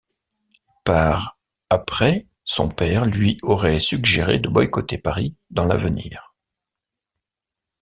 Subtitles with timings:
[0.83, 1.37] Par
[1.69, 6.33] après, son père lui aurait suggérer de boycotter Paris dans l'avenir.